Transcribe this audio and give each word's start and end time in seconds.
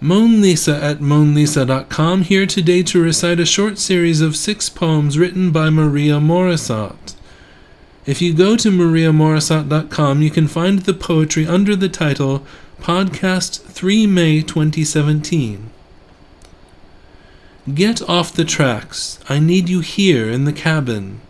Moan 0.00 0.40
Lisa 0.40 0.80
at 0.80 0.98
moanlisa.com 0.98 2.22
here 2.22 2.46
today 2.46 2.84
to 2.84 3.02
recite 3.02 3.40
a 3.40 3.44
short 3.44 3.78
series 3.78 4.20
of 4.20 4.36
six 4.36 4.68
poems 4.68 5.18
written 5.18 5.50
by 5.50 5.70
Maria 5.70 6.20
Morisot. 6.20 7.16
If 8.06 8.22
you 8.22 8.32
go 8.32 8.56
to 8.58 8.70
mariamorisot.com, 8.70 10.22
you 10.22 10.30
can 10.30 10.46
find 10.46 10.78
the 10.78 10.94
poetry 10.94 11.48
under 11.48 11.74
the 11.74 11.88
title 11.88 12.46
Podcast 12.80 13.60
3 13.62 14.06
May 14.06 14.40
2017. 14.40 15.68
Get 17.74 18.08
off 18.08 18.32
the 18.32 18.44
tracks. 18.44 19.18
I 19.28 19.40
need 19.40 19.68
you 19.68 19.80
here 19.80 20.30
in 20.30 20.44
the 20.44 20.52
cabin. 20.52 21.20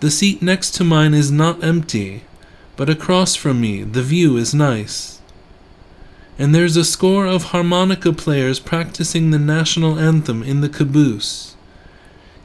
The 0.00 0.10
seat 0.10 0.40
next 0.40 0.70
to 0.76 0.84
mine 0.84 1.12
is 1.12 1.30
not 1.30 1.62
empty, 1.62 2.22
but 2.76 2.88
across 2.88 3.34
from 3.34 3.60
me 3.60 3.82
the 3.82 4.02
view 4.02 4.38
is 4.38 4.54
nice 4.54 5.19
and 6.40 6.54
there's 6.54 6.74
a 6.74 6.86
score 6.86 7.26
of 7.26 7.52
harmonica 7.52 8.14
players 8.14 8.58
practicing 8.58 9.30
the 9.30 9.38
national 9.38 9.98
anthem 9.98 10.42
in 10.42 10.62
the 10.62 10.70
caboose. 10.70 11.54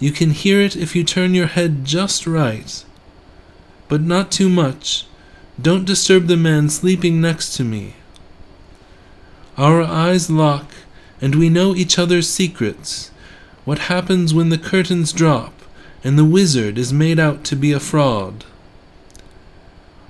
You 0.00 0.10
can 0.10 0.30
hear 0.30 0.60
it 0.60 0.74
if 0.74 0.96
you 0.96 1.04
turn 1.04 1.32
your 1.32 1.46
head 1.46 1.84
just 1.84 2.26
right. 2.26 2.84
But 3.86 4.00
not 4.00 4.32
too 4.32 4.48
much. 4.48 5.06
Don't 5.62 5.84
disturb 5.84 6.26
the 6.26 6.36
man 6.36 6.70
sleeping 6.70 7.20
next 7.20 7.54
to 7.54 7.62
me. 7.62 7.94
Our 9.56 9.82
eyes 9.82 10.28
lock, 10.28 10.72
and 11.20 11.36
we 11.36 11.48
know 11.48 11.76
each 11.76 11.96
other's 11.96 12.28
secrets. 12.28 13.12
What 13.64 13.78
happens 13.78 14.34
when 14.34 14.48
the 14.48 14.58
curtains 14.58 15.12
drop, 15.12 15.54
and 16.02 16.18
the 16.18 16.24
wizard 16.24 16.78
is 16.78 16.92
made 16.92 17.20
out 17.20 17.44
to 17.44 17.54
be 17.54 17.70
a 17.70 17.78
fraud. 17.78 18.44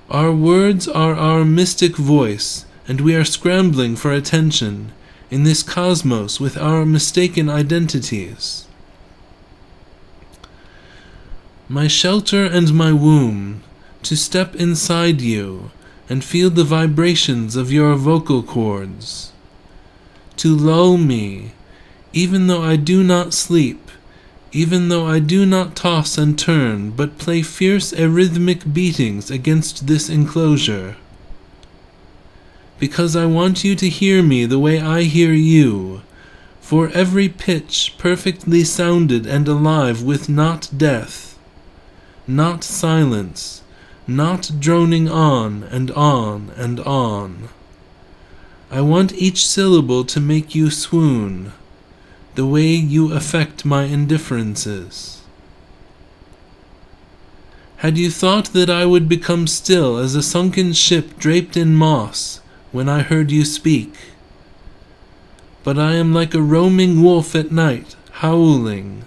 Our 0.09 0.31
words 0.31 0.87
are 0.87 1.13
our 1.13 1.45
mystic 1.45 1.95
voice 1.97 2.65
and 2.87 3.01
we 3.01 3.15
are 3.15 3.25
scrambling 3.25 3.95
for 3.95 4.11
attention 4.11 4.91
in 5.31 5.43
this 5.43 5.63
cosmos 5.63 6.39
with 6.39 6.57
our 6.57 6.85
mistaken 6.85 7.49
identities. 7.49 8.67
My 11.67 11.87
shelter 11.87 12.45
and 12.45 12.73
my 12.73 12.93
womb, 12.93 13.63
to 14.03 14.15
step 14.15 14.55
inside 14.55 15.19
you 15.19 15.71
and 16.07 16.23
feel 16.23 16.51
the 16.51 16.63
vibrations 16.63 17.55
of 17.55 17.71
your 17.71 17.95
vocal 17.95 18.43
cords. 18.43 19.31
To 20.37 20.55
lull 20.55 20.97
me, 20.97 21.53
even 22.13 22.45
though 22.45 22.61
I 22.61 22.75
do 22.75 23.03
not 23.03 23.33
sleep, 23.33 23.89
even 24.51 24.89
though 24.89 25.07
I 25.07 25.17
do 25.19 25.45
not 25.45 25.75
toss 25.75 26.19
and 26.19 26.37
turn, 26.37 26.91
but 26.91 27.17
play 27.17 27.41
fierce 27.41 27.91
arrhythmic 27.93 28.71
beatings 28.71 29.31
against 29.31 29.87
this 29.87 30.07
enclosure 30.07 30.95
because 32.79 33.15
I 33.15 33.25
want 33.25 33.63
you 33.63 33.75
to 33.75 33.89
hear 33.89 34.21
me 34.21 34.45
the 34.45 34.59
way 34.59 34.79
I 34.79 35.03
hear 35.03 35.33
you. 35.33 36.01
For 36.61 36.89
every 36.89 37.29
pitch 37.29 37.95
perfectly 37.97 38.63
sounded 38.63 39.25
and 39.25 39.47
alive 39.47 40.01
with 40.01 40.27
not 40.27 40.69
death, 40.75 41.37
not 42.27 42.63
silence, 42.63 43.61
not 44.07 44.51
droning 44.59 45.07
on 45.07 45.63
and 45.63 45.91
on 45.91 46.51
and 46.57 46.79
on. 46.79 47.49
I 48.71 48.81
want 48.81 49.13
each 49.13 49.45
syllable 49.45 50.03
to 50.05 50.19
make 50.19 50.55
you 50.55 50.69
swoon, 50.69 51.53
the 52.33 52.45
way 52.45 52.67
you 52.67 53.13
affect 53.13 53.63
my 53.63 53.83
indifferences. 53.83 55.21
Had 57.77 57.97
you 57.97 58.09
thought 58.09 58.53
that 58.53 58.69
I 58.69 58.85
would 58.85 59.07
become 59.07 59.45
still 59.45 59.97
as 59.97 60.15
a 60.15 60.23
sunken 60.23 60.73
ship 60.73 61.19
draped 61.19 61.55
in 61.55 61.75
moss, 61.75 62.39
when 62.75 62.89
I 62.89 63.03
heard 63.03 63.31
you 63.31 63.45
speak. 63.45 63.93
But 65.63 65.79
I 65.79 65.93
am 65.93 66.13
like 66.13 66.33
a 66.33 66.41
roaming 66.41 67.01
wolf 67.01 67.33
at 67.33 67.49
night, 67.49 67.95
howling, 68.19 69.05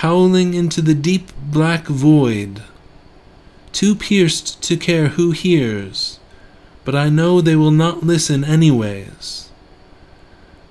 howling 0.00 0.54
into 0.54 0.80
the 0.80 0.94
deep 0.94 1.28
black 1.42 1.84
void, 1.84 2.62
too 3.72 3.94
pierced 3.94 4.62
to 4.62 4.78
care 4.78 5.08
who 5.08 5.32
hears, 5.32 6.20
but 6.86 6.94
I 6.94 7.10
know 7.10 7.42
they 7.42 7.54
will 7.54 7.70
not 7.70 8.02
listen 8.02 8.44
anyways. 8.44 9.50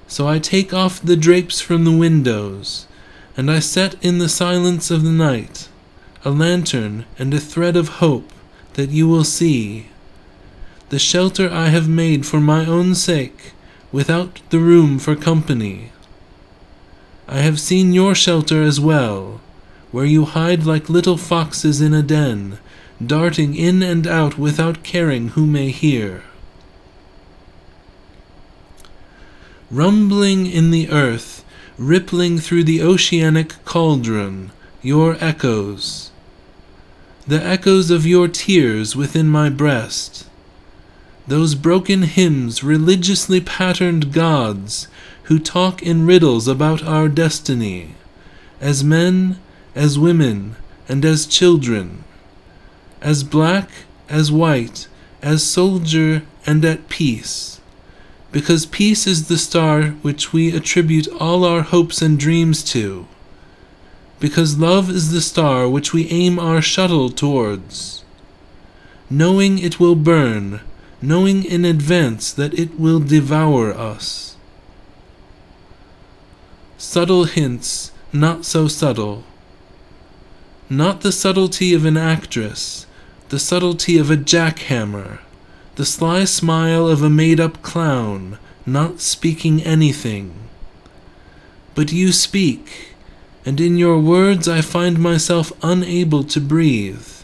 So 0.08 0.28
I 0.28 0.40
take 0.40 0.74
off 0.74 1.00
the 1.00 1.16
drapes 1.16 1.62
from 1.62 1.84
the 1.84 1.96
windows, 1.96 2.88
and 3.38 3.52
I 3.52 3.60
set 3.60 4.04
in 4.04 4.18
the 4.18 4.30
silence 4.30 4.90
of 4.90 5.04
the 5.04 5.12
night 5.12 5.70
a 6.26 6.32
lantern 6.32 7.06
and 7.20 7.36
a 7.36 7.40
thread 7.40 7.78
of 7.78 8.00
hope 8.02 8.32
that 8.74 8.90
you 8.90 9.08
will 9.08 9.24
see 9.24 9.90
the 10.90 11.00
shelter 11.00 11.52
I 11.52 11.68
have 11.68 11.88
made 11.88 12.26
for 12.26 12.40
my 12.40 12.66
own 12.66 12.96
sake, 12.96 13.54
without 13.92 14.42
the 14.50 14.60
room 14.60 14.98
for 14.98 15.16
company. 15.16 15.92
I 17.28 17.40
have 17.40 17.60
seen 17.60 17.94
your 17.94 18.16
shelter 18.16 18.64
as 18.64 18.80
well, 18.80 19.40
where 19.92 20.06
you 20.06 20.26
hide 20.26 20.66
like 20.66 20.90
little 20.90 21.18
foxes 21.18 21.80
in 21.80 21.94
a 21.94 22.02
den, 22.02 22.58
darting 23.06 23.56
in 23.56 23.84
and 23.84 24.08
out 24.08 24.40
without 24.40 24.84
caring 24.84 25.30
who 25.30 25.46
may 25.46 25.70
hear. 25.70 26.24
Rumbling 29.70 30.48
in 30.48 30.72
the 30.72 30.90
earth, 30.90 31.46
rippling 31.78 32.40
through 32.40 32.64
the 32.64 32.82
oceanic 32.82 33.64
cauldron, 33.64 34.52
your 34.82 35.18
echoes. 35.24 36.10
The 37.28 37.44
echoes 37.44 37.92
of 37.92 38.08
your 38.08 38.28
tears 38.28 38.96
within 38.96 39.28
my 39.28 39.50
breast 39.50 40.29
those 41.30 41.54
broken 41.54 42.02
hymns, 42.02 42.64
religiously 42.64 43.40
patterned 43.40 44.12
gods 44.12 44.88
who 45.24 45.38
talk 45.38 45.82
in 45.84 46.08
riddles 46.08 46.48
about 46.48 46.84
our 46.84 47.08
destiny, 47.08 47.94
as 48.60 48.84
men, 48.84 49.40
as 49.76 50.00
women, 50.00 50.56
and 50.88 51.06
as 51.06 51.28
children, 51.28 52.04
as 53.00 53.24
black, 53.24 53.70
as 54.10 54.32
white, 54.32 54.88
as 55.22 55.44
soldier, 55.44 56.24
and 56.48 56.66
at 56.66 56.90
peace. 56.90 57.62
Because 58.32 58.66
peace 58.66 59.06
is 59.06 59.28
the 59.28 59.38
star 59.38 59.90
which 60.02 60.34
we 60.34 60.56
attribute 60.56 61.08
all 61.20 61.46
our 61.46 61.62
hopes 61.62 62.02
and 62.02 62.20
dreams 62.20 62.64
to. 62.72 63.08
Because 64.20 64.58
love 64.58 64.90
is 64.90 65.12
the 65.12 65.22
star 65.22 65.70
which 65.70 65.94
we 65.94 66.10
aim 66.10 66.40
our 66.40 66.62
shuttle 66.62 67.10
towards. 67.12 68.04
Knowing 69.12 69.60
it 69.60 69.80
will 69.80 69.96
burn, 69.96 70.62
knowing 71.02 71.44
in 71.44 71.66
advance 71.66 72.32
that 72.34 72.54
it 72.54 72.80
will 72.80 73.00
devour 73.00 73.74
us. 73.74 74.36
Subtle 76.78 77.26
hints, 77.26 77.92
not 78.12 78.46
so 78.46 78.68
subtle. 78.68 79.24
Not 80.70 81.02
the 81.02 81.12
subtlety 81.12 81.74
of 81.74 81.86
an 81.86 81.98
actress, 81.98 82.86
the 83.30 83.40
subtlety 83.40 83.98
of 83.98 84.10
a 84.10 84.18
jackhammer, 84.18 85.20
the 85.76 85.86
sly 85.86 86.26
smile 86.26 86.88
of 86.88 87.02
a 87.02 87.10
made 87.10 87.40
up 87.40 87.62
clown, 87.62 88.38
not 88.66 89.00
speaking 89.00 89.64
anything. 89.64 90.34
But 91.76 91.92
you 91.92 92.12
speak, 92.12 92.96
and 93.46 93.60
in 93.62 93.78
your 93.78 94.00
words 94.00 94.48
I 94.48 94.62
find 94.62 95.00
myself 95.00 95.52
unable 95.64 96.24
to 96.26 96.42
breathe. 96.42 97.19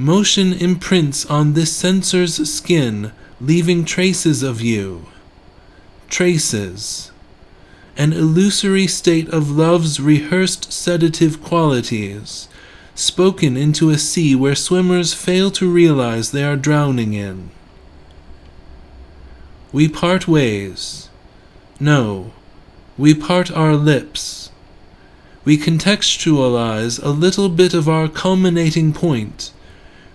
Motion 0.00 0.52
imprints 0.52 1.26
on 1.26 1.54
this 1.54 1.72
sensor's 1.72 2.48
skin, 2.48 3.10
leaving 3.40 3.84
traces 3.84 4.44
of 4.44 4.60
you. 4.60 5.06
Traces. 6.08 7.10
An 7.96 8.12
illusory 8.12 8.86
state 8.86 9.28
of 9.30 9.50
love's 9.50 9.98
rehearsed 9.98 10.72
sedative 10.72 11.42
qualities, 11.42 12.46
spoken 12.94 13.56
into 13.56 13.90
a 13.90 13.98
sea 13.98 14.36
where 14.36 14.54
swimmers 14.54 15.14
fail 15.14 15.50
to 15.50 15.68
realize 15.68 16.30
they 16.30 16.44
are 16.44 16.54
drowning 16.54 17.14
in. 17.14 17.50
We 19.72 19.88
part 19.88 20.28
ways. 20.28 21.08
No, 21.80 22.30
we 22.96 23.14
part 23.14 23.50
our 23.50 23.74
lips. 23.74 24.52
We 25.44 25.58
contextualize 25.58 27.02
a 27.02 27.08
little 27.08 27.48
bit 27.48 27.74
of 27.74 27.88
our 27.88 28.06
culminating 28.06 28.92
point 28.92 29.50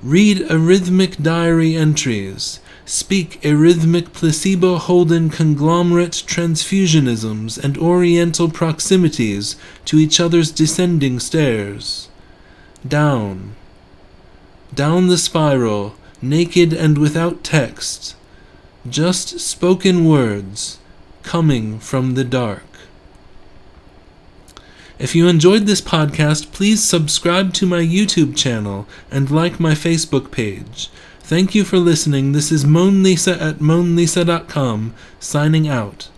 Read 0.03 0.39
arrhythmic 0.49 1.23
diary 1.23 1.77
entries. 1.77 2.59
Speak 2.85 3.39
arrhythmic 3.41 4.11
placebo 4.11 4.77
Holden 4.77 5.29
conglomerate 5.29 6.25
transfusionisms 6.27 7.57
and 7.57 7.77
oriental 7.77 8.51
proximities 8.51 9.55
to 9.85 9.97
each 9.97 10.19
other's 10.19 10.51
descending 10.51 11.21
stairs. 11.21 12.09
Down. 12.85 13.55
Down 14.75 15.07
the 15.07 15.17
spiral, 15.17 15.95
naked 16.21 16.73
and 16.73 16.97
without 16.97 17.41
text. 17.41 18.17
Just 18.89 19.39
spoken 19.39 20.03
words 20.03 20.79
coming 21.21 21.79
from 21.79 22.15
the 22.15 22.25
dark. 22.25 22.72
If 24.99 25.15
you 25.15 25.27
enjoyed 25.27 25.65
this 25.65 25.81
podcast, 25.81 26.51
please 26.51 26.83
subscribe 26.83 27.53
to 27.55 27.65
my 27.65 27.81
YouTube 27.81 28.37
channel 28.37 28.87
and 29.09 29.31
like 29.31 29.59
my 29.59 29.71
Facebook 29.73 30.31
page. 30.31 30.89
Thank 31.19 31.55
you 31.55 31.63
for 31.63 31.77
listening. 31.77 32.31
This 32.31 32.51
is 32.51 32.63
Moan 32.63 33.01
Lisa 33.01 33.41
at 33.41 33.57
moanlisa.com, 33.57 34.93
signing 35.19 35.67
out. 35.67 36.09